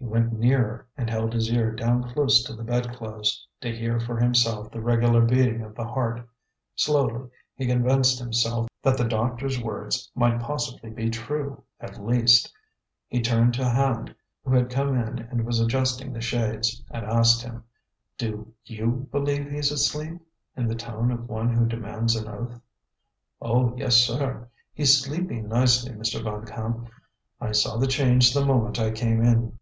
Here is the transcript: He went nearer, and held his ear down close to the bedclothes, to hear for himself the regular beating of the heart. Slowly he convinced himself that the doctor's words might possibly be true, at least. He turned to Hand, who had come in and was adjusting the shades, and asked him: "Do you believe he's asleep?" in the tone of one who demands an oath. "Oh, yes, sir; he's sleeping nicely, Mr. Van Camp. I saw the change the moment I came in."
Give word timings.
He 0.00 0.08
went 0.10 0.32
nearer, 0.38 0.86
and 0.98 1.08
held 1.08 1.32
his 1.32 1.50
ear 1.50 1.72
down 1.72 2.10
close 2.12 2.42
to 2.42 2.52
the 2.52 2.64
bedclothes, 2.64 3.46
to 3.62 3.74
hear 3.74 3.98
for 3.98 4.18
himself 4.18 4.70
the 4.70 4.82
regular 4.82 5.22
beating 5.22 5.62
of 5.62 5.74
the 5.74 5.86
heart. 5.86 6.28
Slowly 6.74 7.30
he 7.54 7.64
convinced 7.66 8.18
himself 8.18 8.68
that 8.82 8.98
the 8.98 9.08
doctor's 9.08 9.62
words 9.62 10.10
might 10.14 10.40
possibly 10.42 10.90
be 10.90 11.08
true, 11.08 11.62
at 11.80 12.04
least. 12.04 12.52
He 13.08 13.22
turned 13.22 13.54
to 13.54 13.64
Hand, 13.66 14.14
who 14.44 14.52
had 14.52 14.68
come 14.68 14.88
in 14.94 15.20
and 15.20 15.46
was 15.46 15.58
adjusting 15.58 16.12
the 16.12 16.20
shades, 16.20 16.82
and 16.90 17.06
asked 17.06 17.42
him: 17.42 17.64
"Do 18.18 18.52
you 18.66 19.08
believe 19.10 19.50
he's 19.50 19.72
asleep?" 19.72 20.20
in 20.54 20.66
the 20.68 20.74
tone 20.74 21.12
of 21.12 21.30
one 21.30 21.54
who 21.54 21.64
demands 21.66 22.14
an 22.14 22.28
oath. 22.28 22.60
"Oh, 23.40 23.74
yes, 23.78 23.96
sir; 23.96 24.50
he's 24.74 25.02
sleeping 25.02 25.48
nicely, 25.48 25.92
Mr. 25.92 26.22
Van 26.22 26.44
Camp. 26.44 26.90
I 27.40 27.52
saw 27.52 27.78
the 27.78 27.86
change 27.86 28.34
the 28.34 28.44
moment 28.44 28.78
I 28.78 28.90
came 28.90 29.22
in." 29.22 29.58